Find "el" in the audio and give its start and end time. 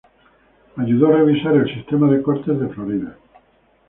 1.53-1.71